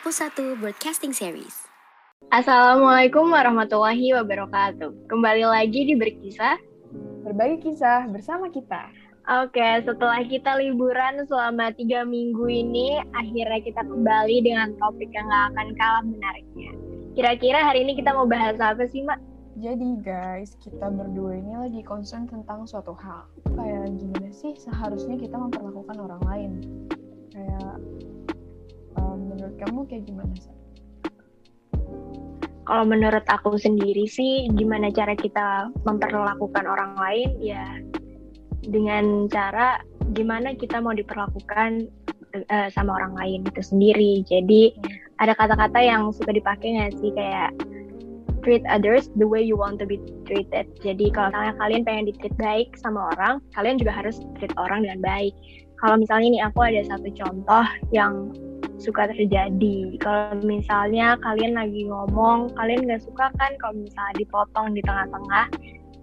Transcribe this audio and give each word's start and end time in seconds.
Aku 0.00 0.16
Satu 0.16 0.56
Broadcasting 0.56 1.12
Series. 1.12 1.68
Assalamualaikum 2.32 3.28
warahmatullahi 3.28 4.16
wabarakatuh. 4.16 5.12
Kembali 5.12 5.44
lagi 5.44 5.84
di 5.84 5.92
Berkisah. 5.92 6.56
Berbagi 7.20 7.60
kisah 7.68 8.08
bersama 8.08 8.48
kita. 8.48 8.88
Oke, 9.44 9.60
setelah 9.84 10.24
kita 10.24 10.56
liburan 10.56 11.20
selama 11.28 11.68
tiga 11.76 12.08
minggu 12.08 12.48
ini, 12.48 13.04
akhirnya 13.12 13.60
kita 13.60 13.84
kembali 13.84 14.40
dengan 14.40 14.72
topik 14.80 15.12
yang 15.12 15.28
gak 15.28 15.52
akan 15.52 15.68
kalah 15.76 16.04
menariknya. 16.08 16.72
Kira-kira 17.12 17.60
hari 17.60 17.84
ini 17.84 17.92
kita 17.92 18.16
mau 18.16 18.24
bahas 18.24 18.56
apa 18.56 18.88
sih, 18.88 19.04
Mak? 19.04 19.20
Jadi 19.60 20.00
guys, 20.00 20.56
kita 20.64 20.88
berdua 20.88 21.36
ini 21.36 21.60
lagi 21.60 21.84
concern 21.84 22.24
tentang 22.24 22.64
suatu 22.64 22.96
hal. 22.96 23.28
Kayak 23.52 24.00
gimana 24.00 24.32
sih 24.32 24.56
seharusnya 24.56 25.20
kita 25.20 25.36
memperlakukan 25.36 25.96
orang 26.00 26.22
lain? 26.24 26.52
Kayak 27.36 27.76
menurut 29.40 29.56
kamu 29.64 29.80
kayak 29.88 30.04
gimana 30.04 30.34
sih? 30.36 30.54
Kalau 32.68 32.84
menurut 32.84 33.24
aku 33.26 33.56
sendiri 33.56 34.04
sih, 34.04 34.52
gimana 34.52 34.92
cara 34.92 35.16
kita 35.16 35.72
memperlakukan 35.88 36.68
orang 36.68 36.92
lain? 37.00 37.28
Ya, 37.40 37.64
dengan 38.68 39.26
cara 39.32 39.80
gimana 40.12 40.52
kita 40.52 40.84
mau 40.84 40.92
diperlakukan 40.92 41.88
uh, 42.52 42.68
sama 42.68 43.00
orang 43.00 43.16
lain 43.16 43.40
itu 43.48 43.64
sendiri. 43.64 44.20
Jadi 44.28 44.76
ada 45.18 45.32
kata-kata 45.32 45.80
yang 45.80 46.12
suka 46.12 46.36
dipakai 46.36 46.76
nggak 46.76 46.92
sih 47.00 47.10
kayak 47.16 47.56
treat 48.44 48.64
others 48.68 49.08
the 49.16 49.24
way 49.24 49.40
you 49.40 49.56
want 49.56 49.80
to 49.80 49.88
be 49.88 49.96
treated. 50.28 50.68
Jadi 50.84 51.08
kalau 51.10 51.32
misalnya 51.32 51.54
kalian 51.56 51.82
pengen 51.88 52.04
di 52.12 52.14
treat 52.20 52.36
baik 52.36 52.76
sama 52.76 53.08
orang, 53.16 53.40
kalian 53.56 53.80
juga 53.80 53.96
harus 53.96 54.20
treat 54.36 54.52
orang 54.60 54.84
dengan 54.84 55.00
baik. 55.00 55.32
Kalau 55.80 55.96
misalnya 55.96 56.26
ini 56.36 56.40
aku 56.44 56.60
ada 56.60 56.84
satu 56.84 57.08
contoh 57.16 57.64
yang 57.88 58.36
suka 58.80 59.12
terjadi. 59.12 60.00
Kalau 60.00 60.40
misalnya 60.42 61.14
kalian 61.20 61.54
lagi 61.54 61.86
ngomong, 61.86 62.50
kalian 62.56 62.88
nggak 62.88 63.04
suka 63.04 63.28
kan 63.36 63.52
kalau 63.60 63.76
misalnya 63.76 64.14
dipotong 64.16 64.72
di 64.72 64.80
tengah-tengah. 64.82 65.46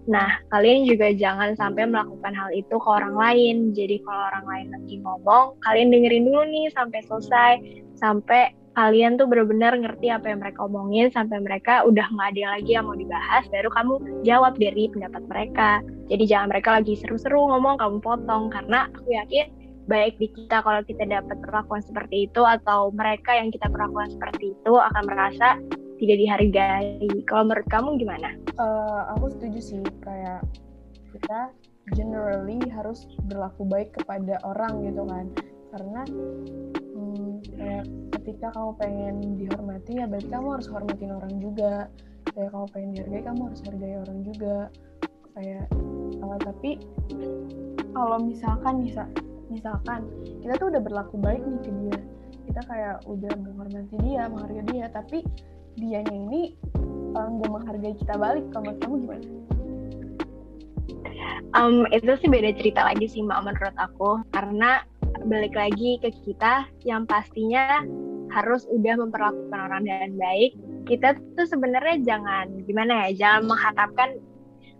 Nah, 0.08 0.40
kalian 0.48 0.88
juga 0.88 1.12
jangan 1.12 1.52
sampai 1.52 1.84
melakukan 1.84 2.32
hal 2.32 2.48
itu 2.56 2.72
ke 2.80 2.88
orang 2.88 3.12
lain. 3.12 3.76
Jadi 3.76 4.00
kalau 4.06 4.22
orang 4.32 4.46
lain 4.48 4.66
lagi 4.72 4.94
ngomong, 5.04 5.44
kalian 5.60 5.92
dengerin 5.92 6.24
dulu 6.24 6.42
nih 6.48 6.66
sampai 6.72 7.00
selesai, 7.04 7.52
sampai 8.00 8.56
kalian 8.78 9.18
tuh 9.18 9.26
benar-benar 9.26 9.74
ngerti 9.74 10.06
apa 10.06 10.30
yang 10.30 10.38
mereka 10.38 10.62
omongin 10.70 11.10
sampai 11.10 11.42
mereka 11.42 11.82
udah 11.82 12.06
nggak 12.14 12.30
ada 12.30 12.44
lagi 12.54 12.70
yang 12.78 12.86
mau 12.86 12.94
dibahas 12.94 13.42
baru 13.50 13.74
kamu 13.74 14.22
jawab 14.22 14.54
dari 14.54 14.86
pendapat 14.86 15.22
mereka 15.26 15.82
jadi 16.06 16.24
jangan 16.30 16.48
mereka 16.54 16.78
lagi 16.78 16.94
seru-seru 16.94 17.42
ngomong 17.42 17.74
kamu 17.74 17.98
potong 17.98 18.46
karena 18.54 18.86
aku 18.94 19.10
yakin 19.10 19.50
baik 19.88 20.20
di 20.20 20.28
kita 20.36 20.60
kalau 20.60 20.84
kita 20.84 21.08
dapat 21.08 21.36
perlakuan 21.40 21.80
seperti 21.80 22.28
itu 22.28 22.44
atau 22.44 22.92
mereka 22.92 23.32
yang 23.32 23.48
kita 23.48 23.72
perlakuan 23.72 24.12
seperti 24.12 24.52
itu 24.52 24.72
akan 24.76 25.02
merasa 25.08 25.56
tidak 25.98 26.16
dihargai. 26.20 27.08
Kalau 27.26 27.48
menurut 27.48 27.66
kamu 27.72 27.98
gimana? 27.98 28.36
Uh, 28.60 29.10
aku 29.16 29.32
setuju 29.34 29.58
sih 29.58 29.82
kayak 30.04 30.44
kita 31.16 31.50
generally 31.96 32.60
harus 32.68 33.08
berlaku 33.26 33.64
baik 33.64 33.96
kepada 33.96 34.36
orang 34.44 34.84
gitu 34.84 35.02
kan 35.08 35.26
karena 35.72 36.02
hmm, 36.96 37.44
kayak 37.56 37.84
ketika 38.20 38.52
kamu 38.56 38.70
pengen 38.80 39.16
dihormati 39.36 40.00
ya 40.00 40.04
berarti 40.08 40.28
kamu 40.28 40.48
harus 40.56 40.68
hormatin 40.68 41.12
orang 41.12 41.34
juga 41.40 41.72
kayak 42.32 42.50
kamu 42.52 42.66
pengen 42.72 42.90
dihargai 42.96 43.22
kamu 43.24 43.40
harus 43.52 43.60
hargai 43.64 43.96
orang 44.00 44.18
juga 44.24 44.56
kayak 45.36 45.64
uh, 46.24 46.38
tapi 46.40 46.70
kalau 47.92 48.18
misalkan 48.20 48.84
bisa 48.84 49.08
misalkan 49.48 50.08
kita 50.44 50.54
tuh 50.60 50.68
udah 50.72 50.82
berlaku 50.82 51.16
baik 51.20 51.42
nih 51.42 51.60
ke 51.64 51.70
dia. 51.84 51.98
Kita 52.48 52.60
kayak 52.64 52.96
udah 53.04 53.32
menghormati 53.44 53.96
dia 54.04 54.24
menghargai 54.28 54.64
dia 54.72 54.86
tapi 54.88 55.20
dianya 55.76 56.16
ini 56.16 56.56
nggak 57.12 57.48
um, 57.48 57.52
menghargai 57.60 57.94
kita 57.96 58.14
balik. 58.16 58.44
Kalau 58.52 58.72
kamu 58.80 58.94
gimana? 59.04 59.26
Um, 61.56 61.88
itu 61.90 62.12
sih 62.20 62.28
beda 62.28 62.52
cerita 62.56 62.84
lagi 62.84 63.06
sih 63.08 63.24
mbak 63.24 63.44
menurut 63.44 63.76
aku. 63.76 64.20
Karena 64.32 64.84
balik 65.24 65.56
lagi 65.56 66.00
ke 66.00 66.12
kita 66.24 66.68
yang 66.84 67.08
pastinya 67.08 67.82
harus 68.28 68.68
udah 68.68 69.00
memperlakukan 69.00 69.58
orang 69.58 69.84
dengan 69.88 70.12
baik. 70.20 70.52
Kita 70.88 71.16
tuh 71.36 71.48
sebenarnya 71.48 72.00
jangan 72.04 72.64
gimana 72.64 73.08
ya 73.08 73.08
jangan 73.16 73.56
mengharapkan 73.56 74.08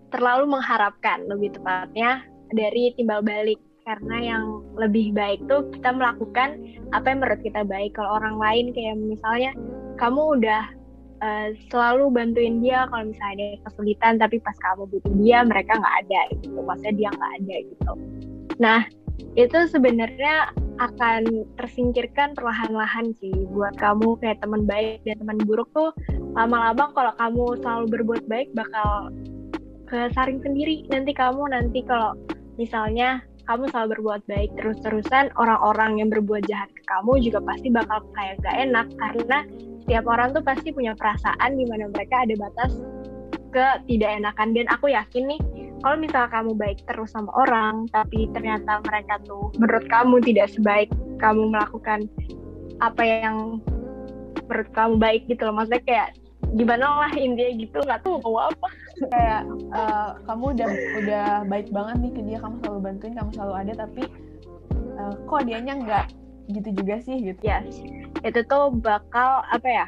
terlalu 0.09 0.57
mengharapkan 0.57 1.29
lebih 1.29 1.53
tepatnya 1.53 2.25
dari 2.53 2.97
timbal 2.97 3.21
balik 3.21 3.61
karena 3.89 4.17
yang 4.21 4.45
lebih 4.77 5.17
baik 5.17 5.41
tuh 5.49 5.65
kita 5.73 5.97
melakukan 5.97 6.61
apa 6.93 7.09
yang 7.09 7.25
menurut 7.25 7.41
kita 7.41 7.65
baik. 7.65 7.97
Kalau 7.97 8.21
orang 8.21 8.37
lain 8.37 8.77
kayak 8.77 9.01
misalnya 9.01 9.57
kamu 9.97 10.37
udah 10.37 10.63
uh, 11.25 11.49
selalu 11.73 12.13
bantuin 12.13 12.61
dia 12.61 12.85
kalau 12.93 13.09
misalnya 13.09 13.57
ada 13.57 13.65
kesulitan 13.65 14.15
tapi 14.21 14.37
pas 14.45 14.57
kamu 14.61 14.93
butuh 14.93 15.15
dia 15.25 15.41
mereka 15.41 15.81
nggak 15.81 15.97
ada 16.05 16.21
gitu. 16.37 16.59
Maksudnya 16.61 16.95
dia 17.01 17.09
nggak 17.17 17.33
ada 17.41 17.57
gitu. 17.65 17.93
Nah 18.61 18.81
itu 19.41 19.59
sebenarnya 19.73 20.53
akan 20.79 21.49
tersingkirkan 21.57 22.37
perlahan-lahan 22.37 23.17
sih. 23.17 23.33
Buat 23.57 23.81
kamu 23.81 24.21
kayak 24.21 24.45
teman 24.45 24.69
baik 24.69 25.01
dan 25.09 25.17
teman 25.17 25.41
buruk 25.49 25.73
tuh 25.73 25.97
lama-lama 26.37 26.93
kalau 26.93 27.13
kamu 27.17 27.45
selalu 27.65 27.85
berbuat 27.99 28.23
baik 28.29 28.53
bakal 28.53 29.09
kesaring 29.89 30.45
sendiri. 30.45 30.85
Nanti 30.93 31.17
kamu 31.17 31.57
nanti 31.57 31.81
kalau 31.89 32.15
misalnya 32.61 33.25
kamu 33.49 33.65
selalu 33.73 33.97
berbuat 33.97 34.23
baik 34.29 34.51
terus-terusan 34.61 35.33
orang-orang 35.41 36.05
yang 36.05 36.13
berbuat 36.13 36.45
jahat 36.45 36.69
ke 36.77 36.83
kamu 36.85 37.17
juga 37.25 37.41
pasti 37.41 37.73
bakal 37.73 38.05
kayak 38.13 38.37
gak 38.45 38.57
enak. 38.61 38.87
Karena 39.01 39.39
setiap 39.89 40.05
orang 40.05 40.37
tuh 40.37 40.45
pasti 40.45 40.69
punya 40.69 40.93
perasaan 40.93 41.57
di 41.57 41.65
mana 41.65 41.89
mereka 41.89 42.29
ada 42.29 42.37
batas 42.37 42.77
ke 43.49 43.67
tidak 43.89 44.21
enakan 44.21 44.53
dan 44.53 44.69
aku 44.69 44.93
yakin 44.93 45.25
nih 45.25 45.41
kalau 45.81 45.97
misal 45.97 46.29
kamu 46.29 46.53
baik 46.53 46.85
terus 46.85 47.17
sama 47.17 47.33
orang 47.33 47.89
tapi 47.97 48.29
ternyata 48.37 48.85
mereka 48.85 49.17
tuh 49.25 49.49
menurut 49.57 49.89
kamu 49.89 50.21
tidak 50.21 50.53
sebaik 50.53 50.93
kamu 51.17 51.49
melakukan 51.49 52.05
apa 52.85 53.01
yang 53.01 53.65
menurut 54.45 54.69
kamu 54.77 54.95
baik 55.01 55.23
gitu 55.25 55.49
loh. 55.49 55.57
Maksudnya 55.57 55.83
kayak 55.89 56.09
gimana 56.57 57.05
lah 57.05 57.13
intinya 57.13 57.53
gitu 57.61 57.79
nggak 57.85 58.01
tahu 58.01 58.21
mau 58.25 58.49
apa 58.49 58.69
kayak 59.13 59.43
uh, 59.77 60.17
kamu 60.25 60.45
udah 60.57 60.71
udah 61.05 61.27
baik 61.45 61.69
banget 61.69 61.97
nih 62.01 62.13
ke 62.17 62.21
dia 62.25 62.39
kamu 62.41 62.57
selalu 62.65 62.81
bantuin 62.81 63.15
kamu 63.15 63.31
selalu 63.37 63.55
ada 63.55 63.73
tapi 63.85 64.03
uh, 64.97 65.15
kok 65.29 65.45
dianya 65.45 65.75
nggak 65.77 66.07
gitu 66.49 66.69
juga 66.73 66.97
sih 67.05 67.17
gitu 67.21 67.43
ya 67.45 67.61
yes. 67.61 67.85
itu 68.25 68.41
tuh 68.49 68.73
bakal 68.81 69.45
apa 69.53 69.69
ya 69.69 69.87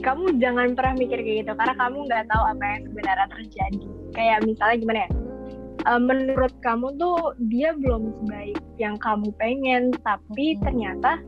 kamu 0.00 0.36
jangan 0.40 0.72
pernah 0.72 0.94
mikir 0.96 1.20
kayak 1.20 1.44
gitu 1.44 1.52
karena 1.52 1.74
kamu 1.76 1.96
nggak 2.08 2.24
tahu 2.32 2.42
apa 2.44 2.64
yang 2.64 2.82
sebenarnya 2.88 3.26
terjadi 3.28 3.80
kayak 4.16 4.38
misalnya 4.48 4.76
gimana 4.80 4.98
ya 5.04 5.10
uh, 5.88 6.00
menurut 6.00 6.54
kamu 6.64 6.96
tuh 6.96 7.36
dia 7.52 7.76
belum 7.76 8.12
sebaik 8.22 8.58
yang 8.80 8.96
kamu 8.98 9.28
pengen 9.36 9.92
tapi 10.02 10.56
hmm. 10.56 10.60
ternyata 10.64 11.20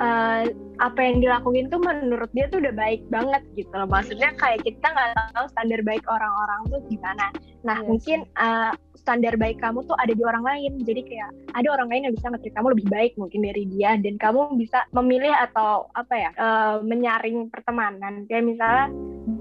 uh, 0.00 0.44
apa 0.80 1.00
yang 1.00 1.20
dilakuin 1.20 1.68
tuh 1.68 1.76
menurut 1.76 2.32
dia 2.32 2.48
tuh 2.48 2.64
udah 2.64 2.72
baik 2.72 3.04
banget 3.12 3.42
gitu 3.54 3.70
loh. 3.76 3.88
Maksudnya 3.88 4.32
kayak 4.40 4.64
kita 4.64 4.86
nggak 4.88 5.36
tahu 5.36 5.46
standar 5.52 5.80
baik 5.84 6.04
orang-orang 6.08 6.60
tuh 6.72 6.80
gimana. 6.88 7.26
Nah 7.62 7.76
yes. 7.76 7.84
Iya 7.84 7.88
mungkin 7.88 8.18
uh, 8.40 8.72
standar 8.96 9.36
baik 9.36 9.60
kamu 9.60 9.84
tuh 9.84 9.96
ada 10.00 10.12
di 10.16 10.24
orang 10.24 10.44
lain. 10.44 10.80
Jadi 10.84 11.04
kayak 11.04 11.30
ada 11.52 11.68
orang 11.68 11.88
lain 11.92 12.02
yang 12.08 12.14
bisa 12.16 12.32
ngetrit 12.32 12.54
kamu 12.56 12.68
lebih 12.72 12.86
baik 12.88 13.12
mungkin 13.20 13.40
dari 13.44 13.64
dia 13.68 13.90
dan 14.00 14.14
kamu 14.16 14.40
bisa 14.56 14.78
memilih 14.96 15.32
atau 15.50 15.92
apa 15.92 16.14
ya 16.16 16.30
uh, 16.40 16.76
menyaring 16.80 17.52
pertemanan. 17.52 18.24
Kayak 18.32 18.44
misalnya 18.48 18.86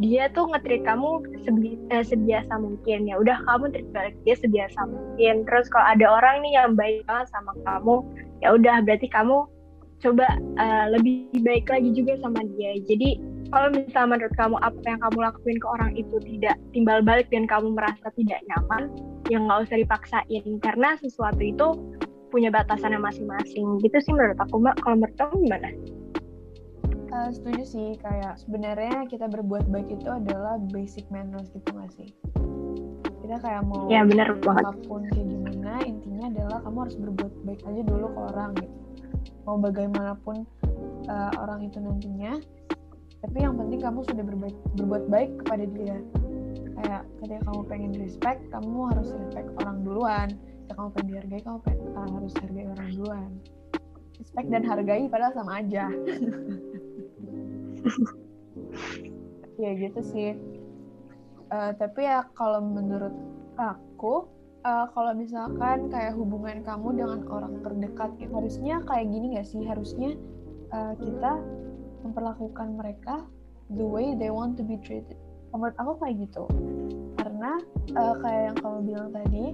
dia 0.03 0.27
tuh 0.35 0.51
ngetrit 0.51 0.83
kamu 0.83 1.23
sebi 1.47 1.79
uh, 1.95 2.03
sebiasa 2.03 2.53
mungkin. 2.59 3.07
Ya 3.07 3.15
udah 3.15 3.39
kamu 3.47 3.71
treat 3.71 3.89
balik 3.95 4.15
dia 4.27 4.35
sebiasa 4.35 4.79
mungkin. 4.91 5.47
Terus 5.47 5.71
kalau 5.71 5.87
ada 5.87 6.05
orang 6.19 6.43
nih 6.43 6.59
yang 6.59 6.75
baik 6.75 7.07
banget 7.07 7.31
sama 7.31 7.55
kamu 7.63 8.03
ya 8.39 8.55
udah 8.55 8.79
berarti 8.83 9.07
kamu 9.11 9.47
coba 9.99 10.27
uh, 10.59 10.85
lebih 10.95 11.27
baik 11.43 11.67
lagi 11.67 11.91
juga 11.91 12.15
sama 12.23 12.39
dia. 12.55 12.79
Jadi 12.87 13.19
kalau 13.49 13.73
misalnya 13.73 14.09
menurut 14.15 14.35
kamu 14.37 14.55
apa 14.61 14.79
yang 14.85 14.99
kamu 15.01 15.17
lakuin 15.25 15.57
ke 15.57 15.67
orang 15.67 15.91
itu 15.97 16.15
tidak 16.23 16.55
timbal 16.71 16.99
balik 17.03 17.27
dan 17.33 17.43
kamu 17.49 17.73
merasa 17.75 18.07
tidak 18.15 18.39
nyaman 18.47 18.93
yang 19.27 19.49
nggak 19.49 19.67
usah 19.67 19.77
dipaksain. 19.77 20.45
Karena 20.63 20.95
sesuatu 21.01 21.41
itu 21.43 21.67
punya 22.31 22.53
batasannya 22.53 23.01
masing-masing. 23.01 23.81
Gitu 23.83 23.97
sih 23.99 24.13
menurut 24.15 24.39
aku 24.39 24.61
mbak. 24.61 24.77
Kalau 24.79 24.95
menurut 25.01 25.15
kamu 25.19 25.33
gimana? 25.49 25.69
Uh, 27.09 27.29
setuju 27.33 27.63
sih. 27.65 27.89
Kayak 27.99 28.39
sebenarnya 28.39 29.09
kita 29.09 29.27
berbuat 29.27 29.67
baik 29.67 29.89
itu 29.91 30.07
adalah 30.07 30.61
basic 30.71 31.03
manners 31.11 31.49
gitu 31.51 31.69
gak 31.73 31.91
sih? 31.97 32.09
Kita 33.19 33.35
kayak 33.45 33.61
mau 33.65 33.85
ya, 33.89 34.01
bener 34.05 34.41
apa 34.41 34.73
pun 34.89 35.05
kayak 35.05 35.27
gimana 35.29 35.85
intinya 35.85 36.33
adalah 36.33 36.57
kamu 36.65 36.77
harus 36.81 36.97
berbuat 36.97 37.33
baik 37.45 37.61
aja 37.61 37.81
dulu 37.85 38.09
ke 38.09 38.19
orang 38.33 38.51
gitu 38.57 38.88
mau 39.43 39.57
bagaimanapun 39.57 40.45
uh, 41.09 41.31
orang 41.39 41.65
itu 41.67 41.77
nantinya. 41.81 42.37
Tapi 43.19 43.37
yang 43.43 43.59
penting 43.59 43.83
kamu 43.83 43.99
sudah 44.07 44.23
berbaik, 44.23 44.57
berbuat 44.79 45.03
baik 45.11 45.31
kepada 45.43 45.65
dia. 45.75 45.97
Kayak 46.79 47.01
ketika 47.19 47.41
kamu 47.51 47.61
pengen 47.67 47.91
respect 47.99 48.41
kamu 48.51 48.77
harus 48.95 49.07
respect 49.11 49.49
orang 49.59 49.77
duluan. 49.83 50.27
Ketika 50.65 50.73
kamu 50.79 50.89
pengen 50.95 51.07
dihargai 51.11 51.41
kamu 51.43 51.59
pengen, 51.67 51.87
uh, 51.95 52.09
harus 52.15 52.33
hargai 52.39 52.65
orang 52.71 52.89
duluan. 52.95 53.29
Respect 54.19 54.47
dan 54.51 54.63
hargai 54.63 55.03
padahal 55.11 55.33
sama 55.35 55.51
aja. 55.59 55.85
Ya 59.59 59.75
gitu 59.75 59.99
sih. 59.99 60.39
Uh, 61.51 61.75
tapi 61.75 62.07
ya 62.07 62.23
kalau 62.31 62.63
menurut 62.63 63.11
aku 63.59 64.23
uh, 64.65 64.85
kalau 64.91 65.11
misalkan 65.15 65.87
kayak 65.91 66.15
hubungan 66.15 66.63
kamu 66.63 66.99
dengan 66.99 67.21
orang 67.29 67.53
terdekat 67.63 68.09
gitu, 68.19 68.31
harusnya 68.35 68.75
kayak 68.87 69.07
gini 69.11 69.25
gak 69.39 69.47
sih? 69.47 69.61
Harusnya 69.63 70.15
uh, 70.73 70.93
kita 70.99 71.33
memperlakukan 72.03 72.67
mereka 72.79 73.15
the 73.75 73.85
way 73.85 74.15
they 74.15 74.31
want 74.31 74.55
to 74.57 74.63
be 74.63 74.79
treated. 74.81 75.17
Menurut 75.51 75.75
aku 75.77 75.91
kayak 76.03 76.15
gitu. 76.29 76.43
Karena 77.19 77.51
uh, 77.97 78.15
kayak 78.21 78.41
yang 78.53 78.57
kamu 78.59 78.79
bilang 78.85 79.09
tadi 79.11 79.45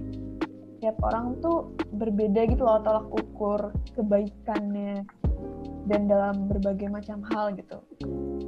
tiap 0.76 0.96
orang 1.00 1.40
tuh 1.40 1.72
berbeda 1.96 2.44
gitu 2.52 2.62
loh 2.62 2.84
tolak 2.84 3.08
ukur 3.08 3.72
kebaikannya 3.96 5.08
dan 5.88 6.00
dalam 6.04 6.50
berbagai 6.52 6.92
macam 6.92 7.24
hal 7.32 7.56
gitu. 7.56 7.80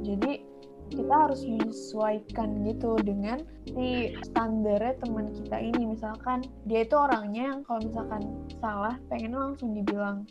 Jadi 0.05 0.45
kita 0.89 1.13
harus 1.29 1.41
menyesuaikan 1.45 2.65
gitu 2.65 2.97
dengan 3.05 3.39
si 3.69 4.13
standarnya 4.25 4.97
teman 4.99 5.29
kita 5.31 5.57
ini. 5.61 5.93
Misalkan 5.93 6.45
dia 6.65 6.83
itu 6.83 6.95
orangnya 6.97 7.53
yang 7.55 7.59
kalau 7.63 7.81
misalkan 7.85 8.21
salah 8.57 8.95
pengen 9.07 9.37
langsung 9.37 9.77
dibilang 9.77 10.25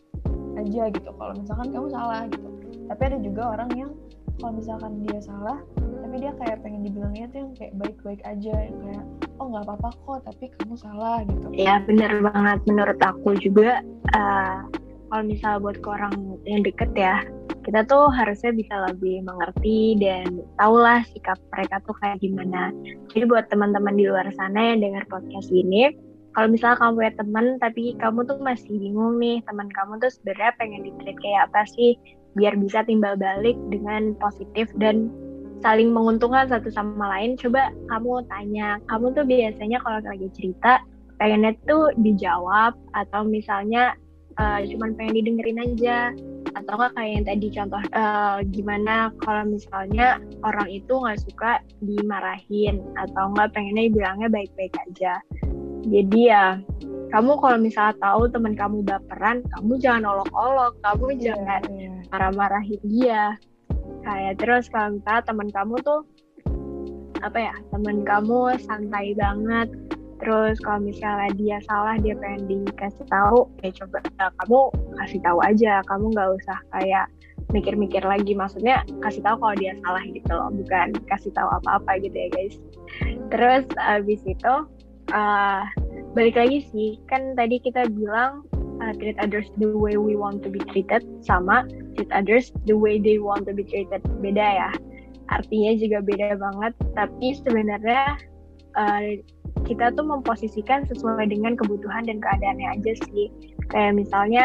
aja 0.58 0.90
gitu. 0.90 1.10
Kalau 1.14 1.32
misalkan 1.38 1.69
kamu 1.70 1.88
salah 1.94 2.22
gitu. 2.28 2.49
Tapi 2.90 3.02
ada 3.06 3.19
juga 3.22 3.43
orang 3.55 3.70
yang 3.78 3.93
kalau 4.38 4.52
misalkan 4.55 4.93
dia 5.06 5.19
salah 5.22 5.58
tapi 5.78 6.25
dia 6.25 6.32
kayak 6.40 6.62
pengen 6.64 6.87
dibilangnya 6.88 7.26
tuh 7.28 7.38
yang 7.43 7.52
kayak 7.58 7.75
baik-baik 7.76 8.22
aja 8.25 8.54
yang 8.64 8.76
kayak 8.81 9.04
oh 9.43 9.46
nggak 9.50 9.64
apa-apa 9.66 9.90
kok 9.93 10.20
tapi 10.25 10.44
kamu 10.56 10.75
salah 10.78 11.20
gitu. 11.26 11.46
Ya 11.52 11.82
benar 11.84 12.12
banget. 12.22 12.58
Menurut 12.64 12.99
aku 13.02 13.37
juga 13.43 13.84
uh, 14.16 14.64
kalau 15.08 15.25
misal 15.25 15.61
buat 15.61 15.76
ke 15.81 15.88
orang 15.88 16.14
yang 16.49 16.64
deket 16.64 16.90
ya 16.96 17.20
kita 17.68 17.84
tuh 17.84 18.08
harusnya 18.08 18.48
bisa 18.56 18.74
lebih 18.88 19.28
mengerti 19.28 20.00
dan 20.00 20.40
tahulah 20.56 21.04
sikap 21.12 21.36
mereka 21.52 21.76
tuh 21.84 21.92
kayak 22.00 22.16
gimana. 22.24 22.72
Jadi 23.12 23.28
buat 23.28 23.44
teman-teman 23.52 23.92
di 23.92 24.08
luar 24.08 24.24
sana 24.40 24.72
yang 24.72 24.80
dengar 24.80 25.04
podcast 25.12 25.52
ini, 25.52 25.92
kalau 26.32 26.48
misalnya 26.48 26.80
kamu 26.80 26.96
punya 26.96 27.12
teman 27.20 27.46
tapi 27.60 27.84
kamu 28.00 28.24
tuh 28.24 28.40
masih 28.40 28.72
bingung 28.72 29.20
nih, 29.20 29.44
teman 29.44 29.68
kamu 29.68 30.00
tuh 30.00 30.08
sebenarnya 30.08 30.56
pengen 30.56 30.80
ditreat 30.80 31.18
kayak 31.20 31.52
apa 31.52 31.68
sih 31.68 31.92
biar 32.40 32.56
bisa 32.56 32.88
timbal 32.88 33.20
balik 33.20 33.60
dengan 33.68 34.16
positif 34.16 34.72
dan 34.80 35.12
saling 35.60 35.92
menguntungkan 35.92 36.48
satu 36.48 36.72
sama 36.72 37.20
lain. 37.20 37.36
Coba 37.36 37.68
kamu 37.92 38.24
tanya, 38.32 38.80
kamu 38.88 39.12
tuh 39.12 39.28
biasanya 39.28 39.76
kalau 39.84 40.00
lagi 40.08 40.32
cerita 40.32 40.80
pengennya 41.20 41.52
tuh 41.68 41.92
dijawab 42.00 42.72
atau 42.96 43.28
misalnya 43.28 43.92
uh, 44.38 44.58
cuman 44.64 44.94
pengen 44.94 45.19
didengerin 45.23 45.61
aja. 45.62 45.99
Atau 46.56 46.75
enggak 46.81 46.93
kayak 46.96 47.11
yang 47.12 47.26
tadi 47.29 47.46
contoh 47.52 47.82
uh, 47.93 48.37
gimana 48.50 49.12
kalau 49.23 49.44
misalnya 49.46 50.19
orang 50.43 50.69
itu 50.73 50.90
nggak 50.90 51.20
suka 51.20 51.61
dimarahin 51.85 52.82
atau 52.96 53.31
enggak 53.31 53.52
pengennya 53.52 53.93
bilangnya 53.93 54.29
baik-baik 54.32 54.75
aja. 54.88 55.20
Jadi 55.87 56.20
ya 56.32 56.58
kamu 57.08 57.40
kalau 57.40 57.58
misalnya 57.61 57.94
tahu 58.00 58.29
teman 58.29 58.52
kamu 58.52 58.85
baperan 58.85 59.40
kamu 59.56 59.73
jangan 59.81 60.05
olok-olok 60.12 60.76
kamu 60.85 61.06
yeah, 61.17 61.20
jangan 61.31 61.62
yeah. 61.73 61.99
marah-marahin 62.11 62.82
dia. 62.85 63.23
Kayak 64.05 64.35
terus 64.40 64.64
kalau 64.73 64.96
misalnya 64.96 65.23
teman 65.25 65.49
kamu 65.52 65.75
tuh 65.85 66.00
apa 67.19 67.38
ya 67.50 67.55
teman 67.75 68.06
kamu 68.06 68.55
santai 68.62 69.11
banget 69.19 69.69
terus 70.18 70.58
kalau 70.60 70.82
misalnya 70.82 71.30
dia 71.38 71.58
salah 71.66 71.94
dia 71.98 72.14
pengen 72.18 72.46
dikasih 72.46 73.06
tahu 73.06 73.46
ya 73.62 73.70
coba 73.82 73.98
ya, 74.04 74.26
kamu 74.42 74.60
kasih 74.98 75.20
tahu 75.22 75.38
aja. 75.42 75.72
Kamu 75.86 76.04
nggak 76.14 76.28
usah 76.42 76.58
kayak 76.74 77.06
mikir-mikir 77.54 78.02
lagi. 78.04 78.36
Maksudnya 78.36 78.84
kasih 79.00 79.22
tahu 79.24 79.36
kalau 79.40 79.56
dia 79.56 79.72
salah 79.82 80.02
gitu 80.04 80.30
loh. 80.32 80.50
Bukan 80.52 80.98
kasih 81.08 81.32
tahu 81.32 81.48
apa-apa 81.62 82.02
gitu 82.02 82.14
ya 82.14 82.28
guys. 82.34 82.56
Terus 83.32 83.64
abis 83.78 84.20
itu 84.26 84.54
uh, 85.14 85.62
balik 86.12 86.36
lagi 86.36 86.66
sih. 86.68 87.00
Kan 87.08 87.38
tadi 87.38 87.62
kita 87.62 87.88
bilang 87.88 88.44
uh, 88.82 88.92
treat 88.98 89.16
others 89.22 89.48
the 89.56 89.70
way 89.70 89.96
we 89.96 90.18
want 90.18 90.44
to 90.44 90.50
be 90.52 90.60
treated 90.70 91.04
sama 91.24 91.64
treat 91.96 92.10
others 92.14 92.54
the 92.70 92.76
way 92.76 92.98
they 93.00 93.18
want 93.18 93.46
to 93.48 93.52
be 93.54 93.64
treated. 93.64 94.02
Beda 94.22 94.44
ya. 94.44 94.70
Artinya 95.28 95.76
juga 95.76 95.98
beda 96.00 96.40
banget. 96.40 96.72
Tapi 96.96 97.26
sebenarnya 97.36 98.16
uh, 98.78 99.18
kita 99.68 99.92
tuh 99.92 100.08
memposisikan 100.08 100.88
sesuai 100.88 101.28
dengan 101.28 101.52
kebutuhan 101.54 102.08
dan 102.08 102.18
keadaannya 102.24 102.80
aja 102.80 102.92
sih. 103.12 103.28
Kayak 103.68 104.00
misalnya 104.00 104.44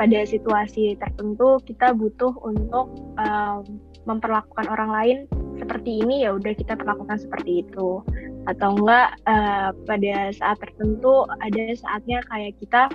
pada 0.00 0.24
situasi 0.24 0.96
tertentu 0.96 1.60
kita 1.68 1.92
butuh 1.92 2.32
untuk 2.40 2.88
um, 3.20 3.60
memperlakukan 4.08 4.64
orang 4.72 4.90
lain 4.90 5.18
seperti 5.60 6.00
ini 6.00 6.24
ya 6.24 6.32
udah 6.32 6.56
kita 6.56 6.72
perlakukan 6.72 7.20
seperti 7.20 7.68
itu 7.68 8.00
atau 8.48 8.68
enggak 8.80 9.12
uh, 9.28 9.76
pada 9.84 10.32
saat 10.32 10.56
tertentu 10.56 11.28
ada 11.44 11.76
saatnya 11.76 12.24
kayak 12.32 12.56
kita 12.56 12.88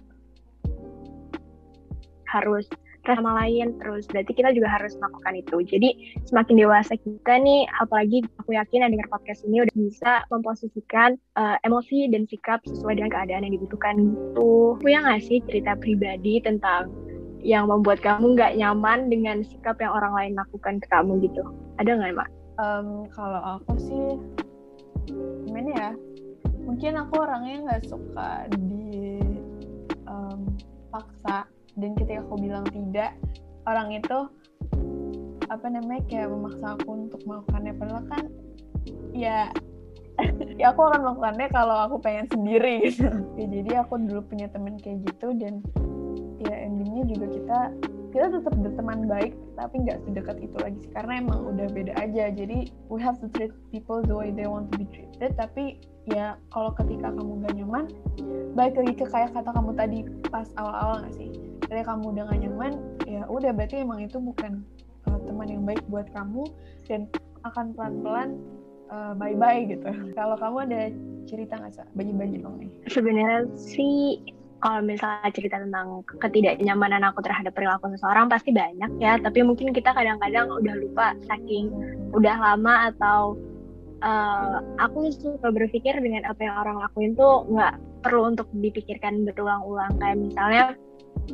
harus 2.25 2.65
sama 3.13 3.37
lain 3.45 3.77
terus 3.77 4.09
berarti 4.09 4.33
kita 4.33 4.49
juga 4.57 4.73
harus 4.73 4.97
melakukan 4.97 5.33
itu. 5.37 5.57
Jadi 5.69 5.89
semakin 6.25 6.55
dewasa 6.57 6.97
kita 6.97 7.33
nih 7.37 7.69
apalagi 7.77 8.25
aku 8.41 8.57
yakin 8.57 8.81
yang 8.81 8.91
dengar 8.97 9.07
podcast 9.13 9.45
ini 9.45 9.61
udah 9.61 9.75
bisa 9.77 10.11
memposisikan 10.33 11.19
uh, 11.37 11.61
emosi 11.61 12.09
dan 12.09 12.25
sikap 12.25 12.65
sesuai 12.65 12.97
dengan 12.97 13.13
keadaan 13.13 13.45
yang 13.45 13.53
dibutuhkan 13.61 13.93
gitu. 14.01 14.79
Punya 14.81 15.05
nggak 15.05 15.21
sih 15.21 15.37
cerita 15.45 15.77
pribadi 15.77 16.41
tentang 16.41 16.89
yang 17.45 17.69
membuat 17.69 18.01
kamu 18.01 18.33
nggak 18.33 18.57
nyaman 18.57 19.05
dengan 19.13 19.45
sikap 19.45 19.77
yang 19.77 19.93
orang 19.93 20.17
lain 20.17 20.33
lakukan 20.33 20.81
ke 20.81 20.87
kamu 20.89 21.21
gitu? 21.21 21.45
Ada 21.77 21.93
nggak 21.93 22.17
mak? 22.17 22.29
Um, 22.57 23.05
kalau 23.13 23.61
aku 23.61 23.71
sih 23.77 24.05
gimana 25.45 25.69
ya? 25.77 25.91
Mungkin 26.65 26.97
aku 26.97 27.21
orangnya 27.21 27.55
nggak 27.69 27.83
suka 27.85 28.49
di 28.57 29.21
um, 30.09 30.49
dan 31.75 31.91
ketika 31.95 32.23
aku 32.23 32.35
bilang 32.39 32.65
tidak 32.71 33.15
orang 33.67 33.91
itu 33.95 34.17
apa 35.45 35.67
namanya 35.69 36.01
kayak 36.09 36.31
memaksa 36.31 36.73
aku 36.79 36.89
untuk 37.05 37.21
melakukannya. 37.27 37.73
Padahal 37.77 38.03
kan 38.09 38.23
ya 39.13 39.49
ya 40.61 40.71
aku 40.71 40.81
akan 40.87 40.99
melakukannya 41.03 41.47
kalau 41.51 41.77
aku 41.85 41.95
pengen 42.01 42.25
sendiri 42.31 42.87
gitu. 42.89 43.11
Ya, 43.35 43.45
jadi 43.51 43.71
aku 43.85 43.99
dulu 43.99 44.21
punya 44.25 44.47
temen 44.49 44.79
kayak 44.79 45.03
gitu 45.05 45.35
dan 45.37 45.61
ya 46.41 46.55
endingnya 46.65 47.03
juga 47.09 47.27
kita 47.31 47.59
kita 48.15 48.31
tetap 48.31 48.55
berteman 48.55 49.11
baik 49.11 49.35
tapi 49.59 49.75
nggak 49.83 49.99
sedekat 50.07 50.37
itu 50.39 50.57
lagi 50.63 50.77
sih. 50.79 50.91
Karena 50.95 51.19
emang 51.19 51.39
udah 51.51 51.67
beda 51.69 51.93
aja. 51.99 52.31
Jadi 52.31 52.71
we 52.87 52.97
have 53.03 53.19
to 53.19 53.27
treat 53.35 53.51
people 53.75 53.99
the 53.99 54.15
way 54.15 54.31
they 54.31 54.47
want 54.47 54.71
to 54.71 54.79
be 54.79 54.87
treated. 54.87 55.35
Tapi 55.35 55.83
ya 56.05 56.37
kalau 56.53 56.69
ketika 56.77 57.09
kamu 57.09 57.41
gak 57.41 57.53
nyaman 57.57 57.85
baik 58.53 58.77
lagi 58.77 58.93
ke 58.93 59.05
kayak 59.09 59.33
kata 59.33 59.49
kamu 59.49 59.71
tadi 59.73 59.99
pas 60.29 60.45
awal-awal 60.53 61.01
nggak 61.01 61.15
sih 61.17 61.29
ketika 61.65 61.93
kamu 61.93 62.13
udah 62.13 62.23
gak 62.29 62.39
nyaman 62.45 62.73
ya 63.09 63.21
udah 63.25 63.51
berarti 63.51 63.75
emang 63.81 63.99
itu 64.05 64.17
bukan 64.21 64.61
uh, 65.09 65.19
teman 65.25 65.47
yang 65.49 65.63
baik 65.65 65.81
buat 65.89 66.05
kamu 66.13 66.45
dan 66.85 67.09
akan 67.45 67.73
pelan-pelan 67.73 68.37
uh, 68.89 69.13
bye-bye 69.17 69.69
gitu. 69.69 69.89
Kalau 70.13 70.35
kamu 70.37 70.57
ada 70.69 70.79
cerita 71.25 71.57
nggak 71.57 71.73
sih 71.73 71.85
bagi-bagi 71.97 72.37
dong 72.41 72.61
nih. 72.61 72.69
Sebenarnya 72.89 73.49
sih 73.57 74.21
kalau 74.61 74.81
misalnya 74.81 75.29
cerita 75.29 75.61
tentang 75.61 76.01
ketidaknyamanan 76.21 77.05
aku 77.05 77.21
terhadap 77.21 77.53
perilaku 77.53 77.91
seseorang 77.93 78.29
pasti 78.29 78.49
banyak 78.53 78.91
ya. 79.01 79.17
Tapi 79.21 79.45
mungkin 79.45 79.73
kita 79.73 79.93
kadang-kadang 79.93 80.49
udah 80.49 80.75
lupa 80.79 81.13
saking 81.29 81.69
udah 82.13 82.35
lama 82.37 82.93
atau 82.93 83.37
uh, 84.01 84.61
aku 84.81 85.13
suka 85.13 85.49
berpikir 85.53 85.97
dengan 86.01 86.25
apa 86.25 86.41
yang 86.45 86.55
orang 86.57 86.77
lakuin 86.81 87.13
tuh 87.13 87.45
nggak 87.49 87.77
perlu 88.05 88.33
untuk 88.33 88.49
dipikirkan 88.53 89.25
berulang-ulang. 89.25 89.97
Kayak 90.01 90.17
misalnya 90.21 90.63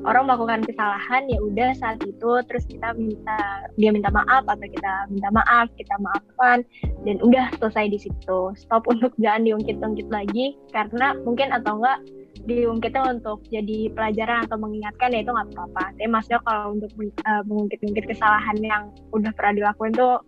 orang 0.08 0.28
melakukan 0.28 0.64
kesalahan 0.66 1.28
ya 1.28 1.40
udah 1.40 1.70
saat 1.78 2.00
itu 2.04 2.32
terus 2.48 2.64
kita 2.66 2.96
minta 2.96 3.38
dia 3.76 3.92
minta 3.92 4.10
maaf 4.10 4.48
atau 4.48 4.66
kita 4.66 4.94
minta 5.12 5.30
maaf 5.30 5.68
kita 5.76 5.96
maafkan 6.00 6.64
dan 7.04 7.18
udah 7.22 7.52
selesai 7.60 7.92
di 7.92 8.00
situ. 8.00 8.40
Stop 8.58 8.88
untuk 8.90 9.14
jangan 9.20 9.46
diungkit-ungkit 9.46 10.08
lagi 10.10 10.58
karena 10.72 11.16
mungkin 11.24 11.52
atau 11.54 11.82
enggak 11.82 12.00
diungkitnya 12.42 13.22
untuk 13.22 13.46
jadi 13.54 13.92
pelajaran 13.94 14.50
atau 14.50 14.58
mengingatkan 14.58 15.14
ya 15.14 15.22
itu 15.22 15.32
nggak 15.32 15.50
apa-apa. 15.54 15.84
Tapi 16.00 16.10
maksudnya 16.10 16.42
kalau 16.48 16.66
untuk 16.74 16.92
uh, 17.28 17.44
mengungkit-ungkit 17.46 18.06
kesalahan 18.10 18.58
yang 18.64 18.84
udah 19.14 19.30
pernah 19.38 19.54
dilakuin 19.62 19.94
tuh 19.94 20.24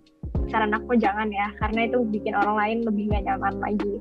saran 0.52 0.76
aku 0.76 1.00
jangan 1.00 1.32
ya 1.32 1.50
karena 1.62 1.88
itu 1.88 2.04
bikin 2.10 2.36
orang 2.36 2.56
lain 2.60 2.78
lebih 2.84 3.04
gak 3.10 3.24
nyaman 3.26 3.56
lagi. 3.64 3.94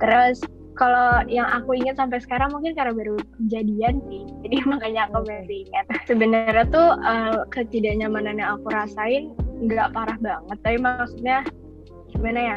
Terus 0.00 0.42
kalau 0.78 1.26
yang 1.26 1.50
aku 1.50 1.74
ingat 1.74 1.98
sampai 1.98 2.22
sekarang 2.22 2.54
mungkin 2.54 2.72
karena 2.78 2.94
baru 2.94 3.18
kejadian 3.42 3.98
sih. 4.06 4.22
Jadi 4.46 4.56
makanya 4.70 5.10
aku 5.10 5.26
baru 5.26 5.50
ingat. 5.50 5.84
Sebenarnya 6.06 6.64
tuh 6.70 6.88
uh, 7.02 7.42
ketidaknyamanan 7.50 8.38
yang 8.38 8.56
aku 8.56 8.70
rasain 8.70 9.34
nggak 9.58 9.90
parah 9.90 10.18
banget. 10.22 10.58
Tapi 10.62 10.78
maksudnya 10.78 11.38
gimana 12.14 12.40
ya? 12.40 12.56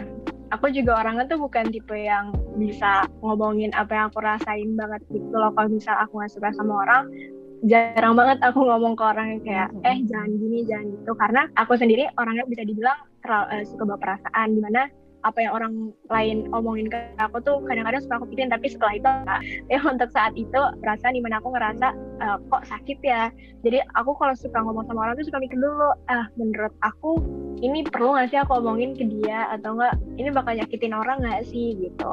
Aku 0.52 0.68
juga 0.70 1.00
orangnya 1.00 1.32
tuh 1.32 1.40
bukan 1.40 1.72
tipe 1.72 1.96
yang 1.96 2.36
bisa 2.60 3.08
ngomongin 3.24 3.72
apa 3.72 3.96
yang 3.96 4.06
aku 4.14 4.20
rasain 4.22 4.78
banget 4.78 5.02
gitu 5.10 5.34
loh. 5.34 5.50
Kalau 5.58 5.70
misal 5.72 5.98
aku 5.98 6.22
nggak 6.22 6.32
suka 6.32 6.54
sama 6.54 6.86
orang 6.86 7.10
jarang 7.62 8.18
banget 8.18 8.42
aku 8.42 8.66
ngomong 8.66 8.98
ke 8.98 9.04
orang 9.06 9.38
yang 9.38 9.42
kayak 9.46 9.70
eh 9.86 9.98
jangan 10.06 10.30
gini 10.38 10.68
jangan 10.68 10.88
gitu. 10.94 11.12
Karena 11.18 11.42
aku 11.58 11.74
sendiri 11.80 12.06
orangnya 12.20 12.46
bisa 12.46 12.68
dibilang 12.68 13.00
terlalu 13.24 13.46
uh, 13.50 13.64
suka 13.66 13.96
perasaan. 13.98 14.48
Di 14.54 14.62
mana 14.62 14.82
apa 15.22 15.38
yang 15.42 15.54
orang 15.54 15.74
lain 16.10 16.50
omongin 16.52 16.90
ke 16.90 16.98
aku 17.22 17.38
tuh 17.44 17.62
kadang-kadang 17.66 18.02
suka 18.02 18.22
aku 18.22 18.28
pikirin. 18.34 18.52
Tapi 18.52 18.68
setelah 18.70 18.94
itu 18.98 19.10
ya 19.70 19.80
untuk 19.86 20.10
saat 20.14 20.34
itu 20.34 20.62
perasaan 20.82 21.18
di 21.18 21.22
mana 21.22 21.40
aku 21.40 21.54
ngerasa 21.54 21.88
uh, 22.22 22.38
kok 22.50 22.64
sakit 22.68 23.00
ya? 23.04 23.30
Jadi 23.62 23.82
aku 23.98 24.18
kalau 24.18 24.34
suka 24.34 24.58
ngomong 24.62 24.86
sama 24.90 25.10
orang 25.10 25.16
tuh 25.20 25.28
suka 25.30 25.40
mikir 25.42 25.58
dulu 25.58 25.94
ah 26.10 26.26
menurut 26.36 26.74
aku 26.82 27.22
ini 27.62 27.86
perlu 27.86 28.18
gak 28.18 28.34
sih 28.34 28.40
aku 28.42 28.58
omongin 28.58 28.98
ke 28.98 29.06
dia? 29.06 29.50
Atau 29.54 29.78
enggak 29.78 29.96
ini 30.18 30.30
bakal 30.34 30.54
nyakitin 30.58 30.94
orang 30.98 31.22
gak 31.22 31.46
sih? 31.46 31.78
Gitu. 31.78 32.12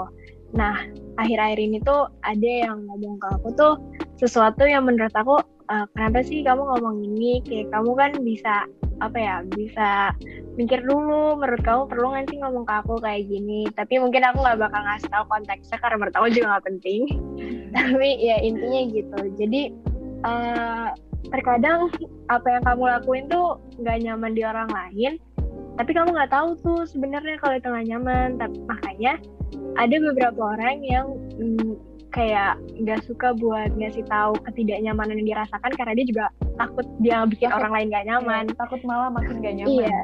Nah 0.56 0.76
akhir-akhir 1.20 1.58
ini 1.60 1.78
tuh 1.84 2.08
ada 2.24 2.50
yang 2.68 2.84
ngomong 2.88 3.20
ke 3.20 3.28
aku 3.40 3.48
tuh 3.56 3.74
sesuatu 4.18 4.64
yang 4.66 4.84
menurut 4.84 5.12
aku 5.14 5.40
uh, 5.72 5.86
kenapa 5.94 6.24
sih 6.24 6.44
kamu 6.44 6.62
ngomong 6.64 7.04
ini? 7.04 7.40
Kayak 7.44 7.72
kamu 7.72 7.90
kan 7.96 8.12
bisa 8.24 8.54
apa 8.98 9.18
ya 9.18 9.36
bisa 9.54 10.10
mikir 10.58 10.82
dulu 10.82 11.38
menurut 11.38 11.62
kamu 11.62 11.82
perlu 11.86 12.06
nggak 12.10 12.26
sih 12.30 12.38
ngomong 12.42 12.64
ke 12.66 12.74
aku 12.82 12.94
kayak 12.98 13.26
gini? 13.30 13.70
Tapi 13.74 13.94
mungkin 14.02 14.26
aku 14.26 14.42
nggak 14.42 14.58
bakal 14.58 14.80
ngasih 14.82 15.10
tahu 15.10 15.24
konteksnya 15.30 15.78
karena 15.78 15.96
menurut 16.02 16.16
aku 16.18 16.28
juga 16.34 16.46
nggak 16.56 16.66
penting. 16.66 17.00
Tapi 17.76 18.08
ya 18.18 18.36
intinya 18.42 18.80
gitu. 18.90 19.18
Jadi 19.38 19.62
uh, 20.26 20.88
terkadang 21.30 21.92
apa 22.32 22.46
yang 22.46 22.62
kamu 22.66 22.82
lakuin 22.98 23.24
tuh 23.30 23.62
nggak 23.78 23.98
nyaman 24.02 24.32
di 24.32 24.42
orang 24.46 24.70
lain 24.70 25.20
tapi 25.78 25.94
kamu 25.94 26.10
nggak 26.10 26.34
tahu 26.34 26.58
tuh 26.58 26.80
sebenarnya 26.90 27.38
kalau 27.38 27.54
itu 27.54 27.70
nggak 27.70 27.86
nyaman. 27.86 28.28
Tapi 28.34 28.56
makanya 28.66 29.14
ada 29.78 29.96
beberapa 30.10 30.58
orang 30.58 30.82
yang 30.82 31.06
mm, 31.38 31.78
kayak 32.10 32.58
nggak 32.82 33.06
suka 33.06 33.30
buat 33.38 33.70
ngasih 33.78 34.02
tahu 34.10 34.34
ketidaknyamanan 34.42 35.22
yang 35.22 35.38
dirasakan 35.38 35.70
karena 35.78 35.94
dia 35.94 36.06
juga 36.10 36.26
takut 36.58 36.86
dia 36.98 37.22
bikin 37.24 37.48
takut, 37.48 37.58
orang 37.62 37.72
lain 37.72 37.86
gak 37.94 38.06
nyaman. 38.10 38.44
iya, 38.50 38.56
takut 38.58 38.80
malah 38.82 39.08
makin 39.14 39.36
gak 39.40 39.54
nyaman. 39.62 39.72
Iya. 39.78 40.00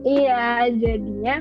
Iya 0.00 0.44
jadinya 0.80 1.36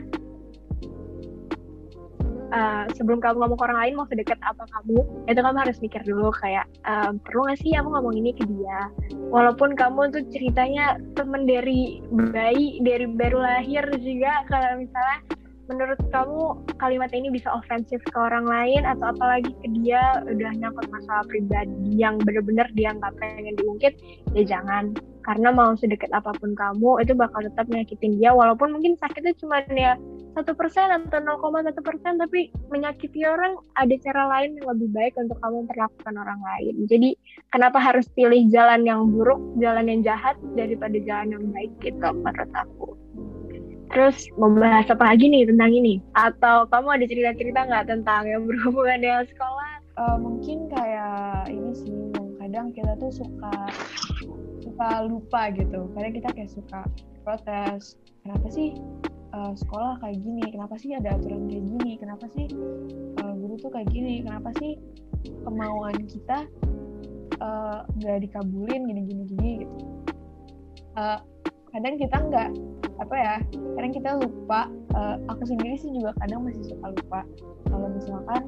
uh, 2.51 2.85
sebelum 2.97 3.21
kamu 3.21 3.39
ngomong 3.39 3.57
ke 3.57 3.65
orang 3.65 3.79
lain 3.85 3.93
mau 3.95 4.07
sedekat 4.09 4.39
apa 4.43 4.65
kamu 4.67 4.99
itu 5.29 5.39
kamu 5.39 5.57
harus 5.57 5.77
mikir 5.79 6.01
dulu 6.03 6.29
kayak 6.35 6.65
uh, 6.85 7.13
perlu 7.23 7.47
gak 7.49 7.59
sih 7.61 7.71
kamu 7.73 7.87
ngomong 7.87 8.15
ini 8.17 8.31
ke 8.35 8.43
dia? 8.45 8.89
Walaupun 9.29 9.77
kamu 9.77 10.11
tuh 10.11 10.23
ceritanya 10.33 10.97
temen 11.13 11.45
dari 11.45 12.01
bayi 12.33 12.81
dari 12.81 13.05
baru 13.07 13.39
lahir 13.39 13.85
juga 14.01 14.43
kalau 14.49 14.81
misalnya 14.81 15.17
menurut 15.69 16.01
kamu 16.09 16.57
kalimat 16.81 17.13
ini 17.13 17.29
bisa 17.29 17.53
ofensif 17.53 18.01
ke 18.01 18.17
orang 18.17 18.49
lain 18.49 18.81
atau 18.89 19.13
apalagi 19.13 19.53
ke 19.61 19.69
dia 19.77 20.17
udah 20.25 20.51
nyangkut 20.57 20.89
masalah 20.89 21.21
pribadi 21.29 21.93
yang 21.93 22.17
bener-bener 22.25 22.65
dia 22.73 22.89
nggak 22.97 23.13
pengen 23.21 23.53
diungkit 23.61 23.93
ya 24.33 24.43
jangan. 24.57 24.97
Karena 25.21 25.53
mau 25.53 25.77
sedekat 25.77 26.09
apa 26.09 26.33
pun 26.41 26.57
kamu 26.57 27.05
itu 27.05 27.13
bakal 27.13 27.45
tetap 27.45 27.69
nyakitin 27.69 28.17
dia 28.17 28.33
walaupun 28.33 28.73
mungkin 28.73 28.97
sakitnya 28.97 29.37
cuma 29.37 29.61
ya 29.69 29.93
satu 30.33 30.57
persen 30.57 30.89
atau 30.89 31.21
0,1 31.21 31.69
persen 31.85 32.17
tapi 32.17 32.49
menyakiti 32.73 33.29
orang 33.29 33.53
ada 33.77 33.93
cara 34.01 34.25
lain 34.25 34.57
yang 34.57 34.73
lebih 34.73 34.89
baik 34.89 35.13
untuk 35.21 35.37
kamu 35.37 35.69
memperlakukan 35.69 36.15
orang 36.17 36.41
lain. 36.41 36.73
Jadi 36.89 37.09
kenapa 37.53 37.77
harus 37.77 38.09
pilih 38.17 38.41
jalan 38.49 38.81
yang 38.89 39.05
buruk 39.13 39.37
jalan 39.61 39.85
yang 39.85 40.01
jahat 40.01 40.33
daripada 40.57 40.97
jalan 41.05 41.37
yang 41.37 41.45
baik 41.53 41.71
gitu 41.77 42.09
menurut 42.09 42.49
aku 42.57 42.97
Terus 43.89 44.29
membahas 44.37 44.85
apa 44.93 45.01
lagi 45.01 45.25
nih 45.25 45.49
tentang 45.49 45.73
ini? 45.73 45.97
Atau 46.13 46.69
kamu 46.69 46.87
ada 47.01 47.05
cerita-cerita 47.09 47.59
nggak 47.65 47.85
tentang 47.89 48.23
yang 48.29 48.45
berhubungan 48.45 49.01
dengan 49.01 49.25
sekolah? 49.25 49.71
Uh, 49.99 50.17
mungkin 50.21 50.69
kayak 50.71 51.49
ini 51.51 51.71
sih, 51.75 51.97
kadang 52.39 52.71
kita 52.71 52.93
tuh 53.01 53.11
suka 53.11 53.53
suka 54.61 54.89
lupa 55.09 55.49
gitu. 55.57 55.89
Kadang 55.97 56.13
kita 56.15 56.29
kayak 56.37 56.51
suka 56.53 56.79
protes. 57.25 57.97
Kenapa 58.23 58.47
sih 58.53 58.77
uh, 59.33 59.53
sekolah 59.57 59.97
kayak 60.05 60.21
gini? 60.21 60.45
Kenapa 60.53 60.77
sih 60.77 60.93
ada 60.93 61.17
aturan 61.17 61.49
kayak 61.49 61.65
gini? 61.65 61.91
Kenapa 61.97 62.25
sih 62.31 62.45
uh, 63.25 63.33
guru 63.35 63.57
tuh 63.57 63.73
kayak 63.73 63.89
gini? 63.89 64.21
Kenapa 64.21 64.53
sih 64.61 64.77
kemauan 65.43 65.97
kita 66.05 66.45
nggak 67.99 68.17
uh, 68.17 68.21
dikabulin 68.21 68.85
gini-gini 68.87 69.23
gini 69.33 69.51
gitu? 69.65 69.77
Uh, 70.93 71.19
kadang 71.69 71.95
kita 72.01 72.17
nggak 72.17 72.49
apa 72.99 73.15
ya 73.15 73.35
kadang 73.79 73.93
kita 73.95 74.09
lupa 74.19 74.67
uh, 74.97 75.15
aku 75.31 75.47
sendiri 75.47 75.79
sih 75.79 75.93
juga 75.95 76.11
kadang 76.19 76.43
masih 76.43 76.63
suka 76.67 76.91
lupa 76.91 77.21
kalau 77.69 77.87
misalkan 77.93 78.41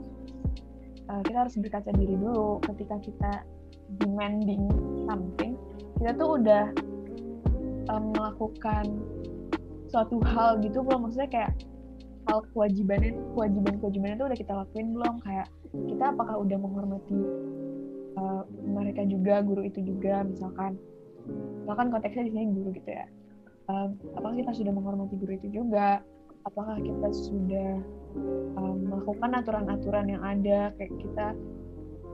uh, 1.12 1.22
kita 1.28 1.38
harus 1.44 1.56
berkaca 1.60 1.92
diri 1.96 2.16
dulu. 2.16 2.64
Ketika 2.64 2.96
kita 3.04 3.32
demanding 4.00 4.72
something 5.04 5.60
kita 6.00 6.16
tuh 6.16 6.40
udah 6.40 6.72
um, 7.92 8.16
melakukan 8.16 8.86
suatu 9.92 10.24
hal 10.24 10.64
gitu 10.64 10.80
belum. 10.82 11.06
Maksudnya 11.06 11.30
kayak 11.30 11.52
hal 12.32 12.40
kewajibannya 12.56 13.18
kewajiban 13.36 13.76
kewajibannya 13.84 14.16
itu 14.16 14.26
udah 14.32 14.40
kita 14.40 14.54
lakuin 14.56 14.88
belum? 14.96 15.16
Kayak 15.28 15.48
kita 15.72 16.04
apakah 16.16 16.36
udah 16.40 16.58
menghormati 16.58 17.20
uh, 18.18 18.44
mereka 18.64 19.04
juga 19.06 19.44
guru 19.44 19.68
itu 19.68 19.84
juga 19.84 20.24
misalkan 20.24 20.80
misalkan 21.62 21.88
konteksnya 21.94 22.24
di 22.28 22.32
sini 22.34 22.46
guru 22.52 22.70
gitu 22.76 22.90
ya. 22.92 23.06
Um, 23.70 23.96
apakah 24.18 24.36
kita 24.36 24.52
sudah 24.58 24.74
menghormati 24.74 25.16
guru 25.16 25.32
itu 25.38 25.48
juga? 25.54 26.02
Apakah 26.44 26.82
kita 26.82 27.10
sudah 27.14 27.78
um, 28.58 28.76
melakukan 28.90 29.32
aturan-aturan 29.38 30.06
yang 30.10 30.24
ada? 30.26 30.74
Kayak 30.76 30.94
kita 30.98 31.28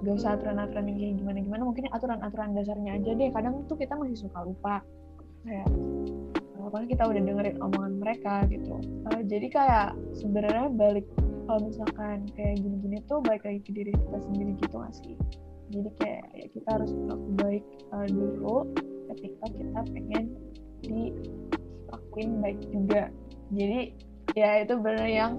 gak 0.03 0.13
usah 0.13 0.37
aturan-aturan 0.37 0.85
yang 0.91 0.97
kayak 0.99 1.15
gimana-gimana. 1.23 1.61
Mungkin 1.65 1.89
aturan-aturan 1.89 2.53
dasarnya 2.53 2.91
aja 2.99 3.11
deh. 3.15 3.29
Kadang 3.31 3.65
tuh 3.65 3.79
kita 3.79 3.95
masih 3.95 4.27
suka 4.27 4.39
lupa. 4.43 4.83
Kayak 5.47 5.67
apakah 6.59 6.85
kita 6.85 7.03
udah 7.07 7.21
dengerin 7.23 7.57
omongan 7.63 7.93
mereka? 7.97 8.43
Gitu. 8.51 8.75
Uh, 9.07 9.21
jadi 9.25 9.47
kayak 9.47 9.87
sebenarnya 10.13 10.67
balik 10.75 11.07
kalau 11.47 11.63
misalkan 11.63 12.27
kayak 12.35 12.59
gini-gini 12.59 12.99
tuh 13.07 13.23
balik 13.23 13.47
lagi 13.47 13.63
ke 13.63 13.71
diri 13.71 13.95
kita 13.95 14.17
sendiri 14.27 14.51
gitu 14.59 14.75
gak 14.75 14.93
sih? 14.93 15.15
Jadi 15.67 15.89
kayak 15.99 16.25
ya 16.35 16.47
kita 16.51 16.69
harus 16.79 16.91
berlaku 16.91 17.29
baik 17.39 17.63
uh, 17.95 18.07
dulu 18.07 18.57
ketika 19.13 19.45
kita 19.51 19.79
pengen 19.93 20.25
dilakuin 20.83 22.29
baik 22.43 22.59
juga. 22.69 23.09
Jadi 23.55 23.95
ya 24.35 24.61
itu 24.61 24.75
benar 24.77 25.07
yang 25.07 25.33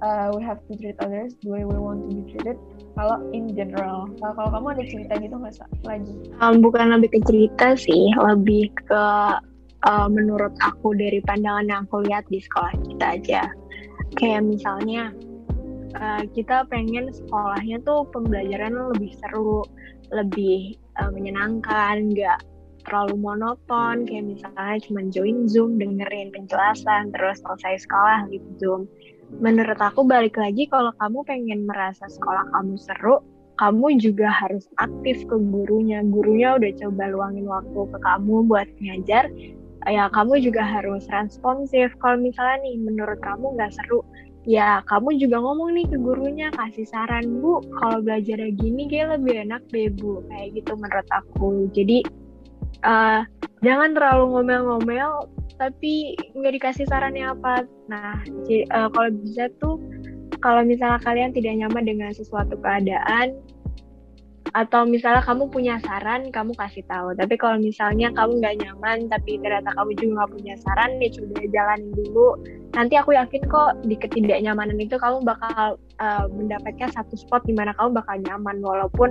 uh, 0.00 0.32
we 0.34 0.40
have 0.42 0.60
to 0.66 0.74
treat 0.76 0.96
others 1.04 1.36
the 1.44 1.50
way 1.50 1.62
we 1.64 1.76
want 1.76 2.04
to 2.04 2.08
be 2.10 2.22
treated 2.32 2.58
kalau 2.94 3.20
in 3.34 3.50
general. 3.52 4.08
Kalau 4.20 4.48
kamu 4.50 4.66
ada 4.78 4.84
cerita 4.86 5.12
gitu 5.18 5.34
nggak 5.34 5.54
lagi. 5.84 6.14
Um, 6.40 6.64
bukan 6.64 6.94
lebih 6.94 7.10
ke 7.14 7.20
cerita 7.26 7.74
sih 7.74 8.10
lebih 8.16 8.70
ke 8.86 9.04
uh, 9.84 10.08
menurut 10.08 10.54
aku 10.64 10.96
dari 10.96 11.20
pandangan 11.24 11.66
yang 11.68 11.80
aku 11.88 12.04
lihat 12.06 12.24
di 12.32 12.40
sekolah 12.40 12.72
kita 12.86 13.06
aja. 13.20 13.42
Kayak 14.14 14.46
misalnya 14.46 15.10
uh, 15.98 16.22
kita 16.32 16.66
pengen 16.70 17.10
sekolahnya 17.10 17.82
tuh 17.82 18.06
pembelajaran 18.14 18.74
lebih 18.94 19.12
seru 19.18 19.66
lebih 20.12 20.78
uh, 21.02 21.10
menyenangkan 21.10 22.14
nggak 22.14 22.38
terlalu 22.84 23.16
monoton 23.18 24.04
kayak 24.04 24.24
misalnya 24.24 24.78
cuma 24.84 25.00
join 25.10 25.48
zoom 25.48 25.80
dengerin 25.80 26.30
penjelasan 26.30 27.10
terus 27.10 27.40
selesai 27.42 27.84
sekolah 27.88 28.28
gitu 28.30 28.48
zoom. 28.60 28.82
Menurut 29.40 29.80
aku 29.80 30.06
balik 30.06 30.36
lagi 30.38 30.68
kalau 30.68 30.92
kamu 31.00 31.24
pengen 31.26 31.60
merasa 31.66 32.06
sekolah 32.06 32.44
kamu 32.54 32.76
seru 32.78 33.24
kamu 33.54 34.02
juga 34.02 34.28
harus 34.34 34.66
aktif 34.82 35.22
ke 35.30 35.36
gurunya. 35.38 36.02
Gurunya 36.02 36.58
udah 36.58 36.72
coba 36.74 37.04
luangin 37.10 37.46
waktu 37.46 37.80
ke 37.94 37.98
kamu 38.02 38.34
buat 38.50 38.68
ngajar 38.82 39.30
ya 39.84 40.08
kamu 40.10 40.40
juga 40.42 40.62
harus 40.64 41.04
responsif. 41.12 41.92
Kalau 42.00 42.18
misalnya 42.18 42.64
nih 42.66 42.76
menurut 42.82 43.20
kamu 43.22 43.54
nggak 43.54 43.72
seru 43.74 44.02
ya 44.44 44.84
kamu 44.84 45.16
juga 45.16 45.40
ngomong 45.40 45.72
nih 45.72 45.86
ke 45.88 45.96
gurunya 45.96 46.52
kasih 46.52 46.84
saran 46.84 47.40
bu 47.40 47.64
kalau 47.80 48.04
belajar 48.04 48.44
gini 48.60 48.84
kayak 48.90 49.16
lebih 49.20 49.48
enak 49.48 49.62
deh 49.70 49.88
bu. 49.94 50.20
Kayak 50.28 50.48
gitu 50.60 50.72
menurut 50.74 51.08
aku. 51.14 51.70
Jadi 51.70 52.23
uh, 52.84 53.24
jangan 53.64 53.96
terlalu 53.96 54.24
ngomel-ngomel 54.36 55.26
tapi 55.56 56.18
nggak 56.34 56.54
dikasih 56.60 56.86
sarannya 56.86 57.32
apa. 57.32 57.64
Nah 57.88 58.20
uh, 58.74 58.88
kalau 58.92 59.10
bisa 59.24 59.48
tuh 59.58 59.80
kalau 60.44 60.60
misalnya 60.66 61.00
kalian 61.00 61.32
tidak 61.32 61.56
nyaman 61.56 61.84
dengan 61.88 62.10
sesuatu 62.12 62.58
keadaan 62.60 63.38
atau 64.54 64.86
misalnya 64.86 65.18
kamu 65.18 65.50
punya 65.50 65.82
saran 65.82 66.30
kamu 66.30 66.54
kasih 66.54 66.86
tahu. 66.86 67.10
Tapi 67.18 67.34
kalau 67.34 67.58
misalnya 67.58 68.14
kamu 68.14 68.38
nggak 68.38 68.56
nyaman 68.62 69.10
tapi 69.10 69.42
ternyata 69.42 69.74
kamu 69.74 69.90
juga 69.98 70.10
nggak 70.22 70.30
punya 70.30 70.54
saran 70.62 70.90
ya 71.02 71.08
coba 71.10 71.42
jalanin 71.50 71.90
dulu. 71.90 72.28
Nanti 72.74 72.94
aku 72.94 73.18
yakin 73.18 73.42
kok 73.50 73.82
di 73.82 73.98
ketidaknyamanan 73.98 74.78
itu 74.78 74.94
kamu 74.94 75.26
bakal 75.26 75.74
uh, 75.98 76.26
mendapatkan 76.30 76.90
satu 76.94 77.18
spot 77.18 77.42
di 77.50 77.54
mana 77.54 77.74
kamu 77.74 77.98
bakal 77.98 78.14
nyaman. 78.22 78.62
Walaupun 78.62 79.10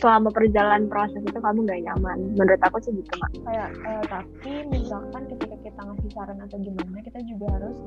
selama 0.00 0.32
perjalanan 0.32 0.88
proses 0.88 1.20
itu 1.20 1.38
kamu 1.38 1.68
nggak 1.68 1.80
nyaman. 1.84 2.18
Menurut 2.34 2.60
aku 2.64 2.80
sih 2.80 2.92
gitu 2.96 3.12
mak. 3.20 3.30
Kayak 3.44 3.68
uh, 3.84 4.04
tapi 4.08 4.52
misalkan 4.72 5.22
ketika 5.28 5.56
kita 5.60 5.80
ngasih 5.84 6.10
saran 6.16 6.40
atau 6.40 6.56
gimana 6.58 6.98
kita 7.04 7.20
juga 7.28 7.46
harus 7.60 7.78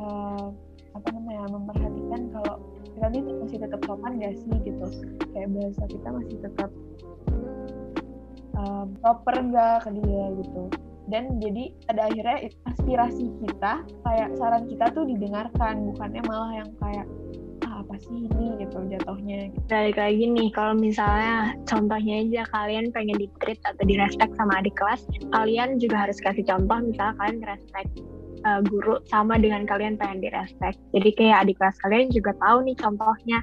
uh, 0.00 0.48
apa 0.92 1.08
namanya 1.12 1.48
memperhatikan 1.52 2.20
kalau 2.32 2.56
kita 2.84 3.06
ini 3.12 3.20
masih 3.40 3.58
tetap 3.60 3.80
sopan 3.84 4.12
gak 4.20 4.34
sih 4.40 4.56
gitu. 4.64 4.86
Kayak 5.32 5.48
bahasa 5.52 5.84
kita 5.88 6.08
masih 6.08 6.36
tetap 6.40 6.70
uh, 8.56 8.84
proper 9.04 9.34
nggak 9.36 9.76
ke 9.84 9.90
dia 10.00 10.24
gitu. 10.40 10.62
Dan 11.10 11.42
jadi 11.42 11.74
pada 11.84 12.08
akhirnya 12.08 12.38
aspirasi 12.72 13.26
kita 13.44 13.84
kayak 14.06 14.28
saran 14.38 14.64
kita 14.70 14.86
tuh 14.94 15.04
didengarkan 15.04 15.92
bukannya 15.92 16.22
malah 16.24 16.52
yang 16.62 16.70
kayak 16.78 17.06
apa 17.82 17.94
sih 17.98 18.30
ini 18.30 18.62
gitu 18.62 18.78
jatuhnya 18.86 19.50
gitu. 19.50 19.66
balik 19.66 19.98
lagi 19.98 20.24
nih 20.30 20.48
kalau 20.54 20.74
misalnya 20.78 21.58
contohnya 21.66 22.22
aja 22.22 22.42
kalian 22.54 22.94
pengen 22.94 23.18
di 23.18 23.28
treat 23.42 23.58
atau 23.66 23.82
di 23.82 23.98
respect 23.98 24.32
sama 24.38 24.62
adik 24.62 24.78
kelas 24.78 25.02
kalian 25.34 25.82
juga 25.82 26.06
harus 26.06 26.18
kasih 26.22 26.46
contoh 26.46 26.78
misalnya 26.78 27.14
kalian 27.18 27.40
respect 27.42 27.90
uh, 28.44 28.60
guru 28.66 28.98
sama 29.08 29.38
dengan 29.38 29.64
kalian 29.66 29.98
pengen 29.98 30.22
di 30.22 30.28
respect 30.30 30.78
jadi 30.94 31.10
kayak 31.14 31.36
adik 31.46 31.56
kelas 31.58 31.76
kalian 31.82 32.08
juga 32.10 32.32
tahu 32.38 32.66
nih 32.66 32.76
contohnya 32.78 33.38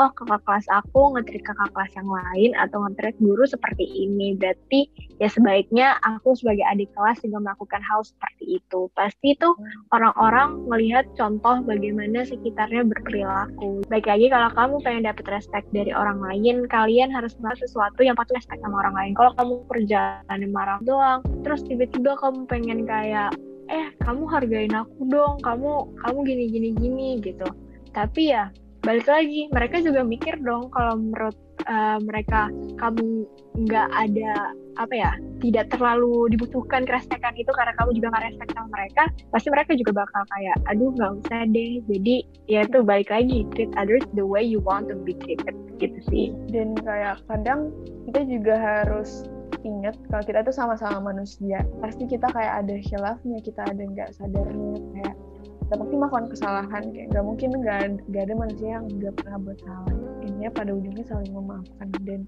oh 0.00 0.10
kakak 0.16 0.40
kelas 0.48 0.66
aku 0.72 1.12
ngetrit 1.16 1.44
kakak 1.44 1.68
kelas 1.76 1.92
yang 1.92 2.08
lain 2.08 2.50
atau 2.56 2.78
ngetrit 2.84 3.16
guru 3.20 3.44
seperti 3.44 3.84
ini 3.84 4.32
berarti 4.40 4.88
ya 5.20 5.28
sebaiknya 5.28 6.00
aku 6.00 6.32
sebagai 6.32 6.64
adik 6.64 6.88
kelas 6.96 7.20
juga 7.20 7.38
melakukan 7.42 7.82
hal 7.84 8.00
seperti 8.06 8.62
itu. 8.62 8.88
Pasti 8.96 9.36
tuh 9.36 9.54
orang-orang 9.92 10.64
melihat 10.66 11.04
contoh 11.14 11.60
bagaimana 11.62 12.24
sekitarnya 12.24 12.88
berperilaku. 12.88 13.84
Baik 13.92 14.08
lagi 14.08 14.26
kalau 14.32 14.50
kamu 14.52 14.74
pengen 14.80 15.04
dapet 15.06 15.26
respect 15.28 15.66
dari 15.70 15.92
orang 15.92 16.18
lain 16.22 16.64
kalian 16.68 17.12
harus 17.12 17.36
melakukan 17.38 17.68
sesuatu 17.68 18.00
yang 18.00 18.16
patut 18.16 18.34
respect 18.38 18.64
sama 18.64 18.80
orang 18.80 18.96
lain. 18.96 19.12
Kalau 19.12 19.32
kamu 19.36 19.54
perjalanan 19.68 20.50
marah 20.50 20.78
doang 20.82 21.20
terus 21.44 21.60
tiba-tiba 21.68 22.16
kamu 22.16 22.48
pengen 22.48 22.88
kayak 22.88 23.34
eh 23.72 23.86
kamu 24.04 24.28
hargain 24.28 24.76
aku 24.76 25.08
dong. 25.08 25.40
Kamu 25.40 25.96
kamu 26.04 26.18
gini 26.28 26.44
gini 26.52 26.68
gini 26.76 27.08
gitu. 27.24 27.48
Tapi 27.96 28.30
ya 28.30 28.52
balik 28.82 29.06
lagi 29.06 29.46
mereka 29.54 29.78
juga 29.78 30.02
mikir 30.02 30.42
dong 30.42 30.68
kalau 30.74 30.98
menurut 30.98 31.38
uh, 31.70 32.02
mereka 32.02 32.50
kamu 32.82 33.24
nggak 33.62 33.88
ada 33.94 34.50
apa 34.80 34.94
ya 34.96 35.10
tidak 35.44 35.68
terlalu 35.68 36.32
dibutuhkan 36.32 36.88
kerespekan 36.88 37.36
itu 37.36 37.52
karena 37.52 37.76
kamu 37.76 37.92
juga 37.92 38.08
nggak 38.10 38.24
respect 38.32 38.50
sama 38.56 38.68
mereka 38.72 39.02
pasti 39.28 39.48
mereka 39.52 39.76
juga 39.76 39.92
bakal 40.02 40.22
kayak 40.34 40.56
aduh 40.66 40.90
nggak 40.98 41.12
usah 41.22 41.40
deh. 41.52 41.72
Jadi 41.86 42.16
ya 42.50 42.66
itu 42.66 42.78
balik 42.82 43.08
lagi 43.12 43.46
treat 43.54 43.72
others 43.78 44.04
the 44.18 44.24
way 44.24 44.42
you 44.42 44.58
want 44.64 44.90
to 44.90 44.96
be 44.98 45.14
treated 45.14 45.54
gitu 45.78 45.98
sih. 46.10 46.26
Dan 46.50 46.74
kayak 46.82 47.22
kadang 47.30 47.70
kita 48.10 48.26
juga 48.26 48.54
harus 48.58 49.30
ingat 49.64 49.94
kalau 50.10 50.24
kita 50.26 50.40
tuh 50.42 50.54
sama-sama 50.54 51.12
manusia. 51.12 51.62
Pasti 51.78 52.04
kita 52.06 52.28
kayak 52.30 52.66
ada 52.66 52.74
khilafnya 52.82 53.38
kita 53.42 53.62
ada 53.66 53.82
nggak 53.82 54.10
sadarnya 54.18 54.78
kayak 54.94 55.14
kita 55.62 55.74
pasti 55.78 55.94
melakukan 55.96 56.26
kesalahan 56.28 56.82
kayak 56.92 57.06
nggak 57.14 57.24
mungkin 57.24 57.48
nggak 57.56 57.80
nggak 58.10 58.22
ada 58.28 58.34
manusia 58.36 58.68
yang 58.76 58.84
nggak 58.86 59.14
pernah 59.18 59.38
buat 59.40 59.58
salah. 59.64 59.96
Intinya 60.22 60.50
pada 60.52 60.70
ujungnya 60.76 61.04
saling 61.08 61.32
memaafkan 61.32 61.88
dan 62.04 62.20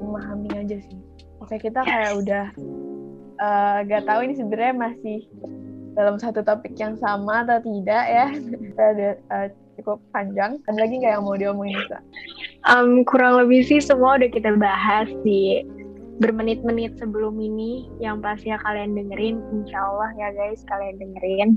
memahami 0.00 0.50
aja 0.56 0.76
sih. 0.80 1.00
Oke 1.40 1.56
kita 1.56 1.80
kayak 1.86 2.12
udah 2.18 2.44
uh, 3.40 3.80
eh, 3.80 3.88
gak 3.88 4.04
tahu 4.04 4.20
ini 4.28 4.34
sebenarnya 4.36 4.74
masih 4.76 5.18
dalam 5.96 6.20
satu 6.20 6.44
topik 6.44 6.76
yang 6.76 6.96
sama 7.00 7.44
atau 7.48 7.64
tidak 7.64 8.04
ya. 8.06 8.26
Kita 8.70 8.82
ada 8.94 9.08
uh, 9.32 9.48
cukup 9.80 9.98
panjang. 10.12 10.60
Ada 10.68 10.78
lagi 10.84 10.94
nggak 11.00 11.12
yang 11.16 11.24
mau 11.24 11.36
diomongin 11.40 11.80
bisa 11.80 11.98
um, 12.68 13.06
kurang 13.06 13.40
lebih 13.40 13.64
sih 13.64 13.80
semua 13.80 14.20
udah 14.20 14.30
kita 14.30 14.52
bahas 14.58 15.08
di 15.24 15.64
bermenit-menit 16.20 17.00
sebelum 17.00 17.40
ini 17.40 17.88
yang 17.96 18.20
pasti 18.20 18.52
ya 18.52 18.60
kalian 18.60 18.92
dengerin. 18.92 19.40
Insya 19.56 19.80
Allah 19.80 20.10
ya 20.20 20.28
guys 20.36 20.60
kalian 20.68 21.00
dengerin. 21.00 21.48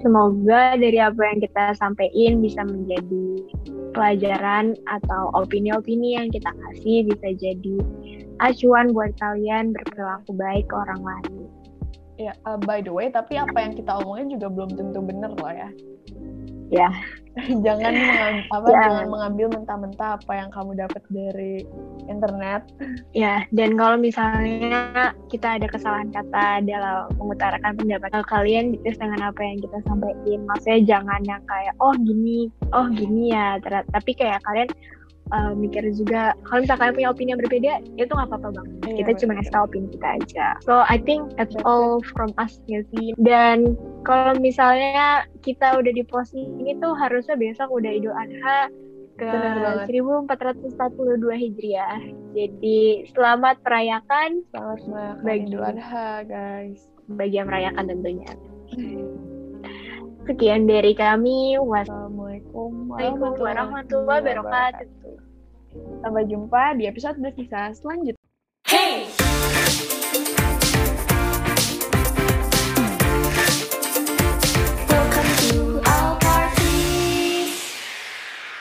Semoga 0.00 0.80
dari 0.80 0.98
apa 0.98 1.20
yang 1.20 1.38
kita 1.44 1.76
sampaikan 1.76 2.40
bisa 2.40 2.64
menjadi 2.64 3.26
pelajaran 3.92 4.74
atau 4.88 5.30
opini-opini 5.36 6.16
yang 6.16 6.32
kita 6.32 6.48
kasih 6.48 7.04
bisa 7.06 7.28
jadi 7.36 7.76
acuan 8.40 8.96
buat 8.96 9.12
kalian 9.20 9.76
berperilaku 9.76 10.32
baik 10.32 10.64
ke 10.66 10.74
orang 10.74 11.02
lain. 11.04 11.34
Ya 12.16 12.32
uh, 12.48 12.56
by 12.56 12.80
the 12.80 12.90
way 12.90 13.12
tapi 13.12 13.36
apa 13.36 13.54
yang 13.60 13.76
kita 13.76 14.00
omongin 14.00 14.32
juga 14.32 14.48
belum 14.48 14.70
tentu 14.80 15.02
bener 15.04 15.34
loh 15.36 15.52
ya 15.52 15.68
ya. 16.74 16.90
Jangan 17.66 17.90
mengambil, 17.90 18.46
apa 18.54 18.68
ya. 18.70 18.78
jangan 18.78 19.06
mengambil 19.10 19.46
mentah-mentah 19.58 20.10
apa 20.22 20.32
yang 20.38 20.50
kamu 20.54 20.70
dapat 20.78 21.02
dari 21.10 21.66
internet. 22.06 22.62
Ya 23.10 23.42
dan 23.50 23.74
kalau 23.74 23.98
misalnya 23.98 25.10
kita 25.34 25.58
ada 25.58 25.66
kesalahan 25.66 26.14
kata 26.14 26.62
dalam 26.62 27.10
mengutarakan 27.18 27.74
pendapat 27.74 28.22
kalian 28.30 28.78
gitu 28.78 28.86
dengan 28.94 29.34
apa 29.34 29.40
yang 29.42 29.58
kita 29.58 29.82
sampaikan 29.82 30.46
maksudnya 30.46 30.80
jangan 30.86 31.20
yang 31.26 31.42
kayak 31.50 31.74
oh 31.82 31.94
gini 32.06 32.54
oh 32.70 32.86
gini 32.94 33.34
ya 33.34 33.58
tapi 33.66 34.14
kayak 34.14 34.38
kalian 34.46 34.70
uh, 35.32 35.52
mikir 35.56 35.82
juga 35.96 36.38
kalau 36.46 36.62
misalnya 36.62 36.80
kalian 36.86 36.94
punya 36.94 37.08
opini 37.10 37.28
yang 37.34 37.40
berbeda 37.40 37.72
itu 37.96 38.12
nggak 38.12 38.28
apa-apa 38.30 38.48
banget. 38.62 38.72
Yeah, 38.84 38.96
kita 39.02 39.10
cuma 39.24 39.32
ngasih 39.38 39.54
opini 39.58 39.86
kita 39.96 40.08
aja. 40.22 40.46
So 40.62 40.86
I 40.86 41.02
think 41.02 41.34
that's 41.34 41.56
all 41.64 41.98
from 42.14 42.30
us 42.36 42.60
ya 42.68 42.84
sih 42.94 43.16
dan 43.22 43.78
kalau 44.04 44.36
misalnya 44.36 45.24
kita 45.40 45.80
udah 45.80 45.92
di 45.96 46.04
posisi 46.04 46.44
ini 46.44 46.76
tuh 46.76 46.92
harusnya 46.92 47.34
besok 47.40 47.72
udah 47.72 47.88
Idul 47.88 48.12
Adha 48.12 48.68
ke 49.16 49.30
1442 49.88 50.76
Hijriah. 51.32 52.00
Jadi 52.36 53.08
selamat 53.16 53.64
merayakan. 53.64 54.44
Selamat 54.52 54.80
merayakan 54.84 55.24
bagi 55.24 55.44
Idul 55.48 55.64
Adha, 55.64 56.08
guys. 56.28 56.80
Bagi 57.08 57.34
yang 57.40 57.48
merayakan 57.48 57.84
tentunya. 57.88 58.32
Sekian 60.28 60.68
dari 60.68 60.92
kami. 60.92 61.56
Wassalamualaikum 61.56 62.92
warahmatullahi 63.40 64.20
wabarakatuh. 64.20 65.16
Sampai 66.04 66.28
jumpa 66.28 66.76
di 66.76 66.84
episode 66.86 67.16
bersisa 67.24 67.72
selanjutnya. 67.72 68.20